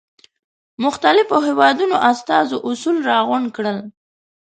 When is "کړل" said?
3.55-3.77